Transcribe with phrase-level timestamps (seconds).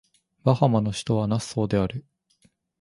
[0.43, 2.03] バハマの首都はナッソーである